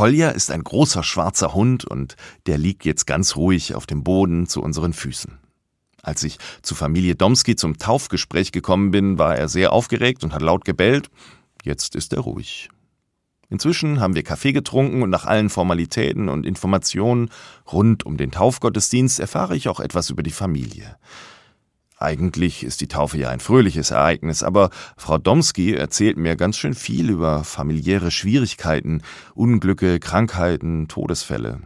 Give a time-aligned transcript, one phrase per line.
[0.00, 2.16] Kolja ist ein großer schwarzer Hund und
[2.46, 5.38] der liegt jetzt ganz ruhig auf dem Boden zu unseren Füßen.
[6.02, 10.40] Als ich zu Familie Domski zum Taufgespräch gekommen bin, war er sehr aufgeregt und hat
[10.40, 11.10] laut gebellt.
[11.64, 12.70] Jetzt ist er ruhig.
[13.50, 17.28] Inzwischen haben wir Kaffee getrunken und nach allen Formalitäten und Informationen
[17.70, 20.96] rund um den Taufgottesdienst erfahre ich auch etwas über die Familie.
[22.02, 26.72] Eigentlich ist die Taufe ja ein fröhliches Ereignis, aber Frau Domski erzählt mir ganz schön
[26.72, 29.02] viel über familiäre Schwierigkeiten,
[29.34, 31.60] Unglücke, Krankheiten, Todesfälle.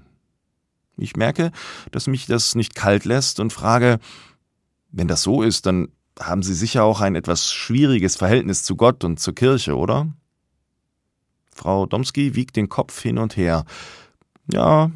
[0.96, 1.52] Ich merke,
[1.92, 4.00] dass mich das nicht kalt lässt und frage,
[4.90, 5.86] wenn das so ist, dann
[6.18, 10.08] haben Sie sicher auch ein etwas schwieriges Verhältnis zu Gott und zur Kirche, oder?
[11.54, 13.64] Frau Domski wiegt den Kopf hin und her.
[14.52, 14.90] Ja,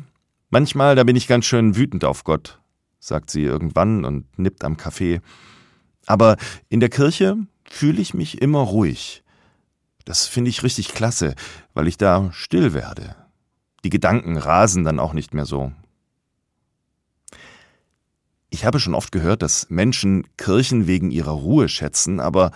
[0.51, 2.59] manchmal, da bin ich ganz schön wütend auf Gott
[3.01, 5.21] sagt sie irgendwann und nippt am Kaffee.
[6.07, 6.37] Aber
[6.69, 7.37] in der Kirche
[7.69, 9.23] fühle ich mich immer ruhig.
[10.05, 11.35] Das finde ich richtig klasse,
[11.75, 13.15] weil ich da still werde.
[13.85, 15.73] Die Gedanken rasen dann auch nicht mehr so.
[18.51, 22.51] Ich habe schon oft gehört, dass Menschen Kirchen wegen ihrer Ruhe schätzen, aber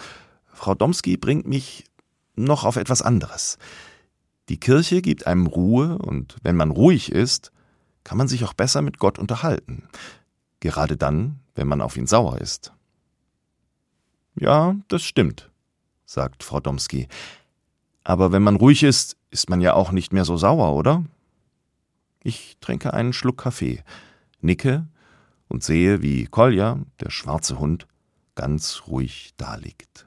[0.47, 1.85] Frau Domski bringt mich
[2.35, 3.59] noch auf etwas anderes.
[4.49, 7.53] Die Kirche gibt einem Ruhe und wenn man ruhig ist,
[8.05, 9.89] kann man sich auch besser mit Gott unterhalten
[10.63, 12.73] gerade dann, wenn man auf ihn sauer ist.
[14.39, 15.51] Ja, das stimmt,
[16.07, 17.09] sagt Frau Domski.
[18.05, 21.05] Aber wenn man ruhig ist, ist man ja auch nicht mehr so sauer, oder?
[22.23, 23.83] Ich trinke einen Schluck Kaffee,
[24.41, 24.87] nicke
[25.49, 27.87] und sehe, wie Kolja, der schwarze Hund,
[28.35, 30.07] ganz ruhig daliegt.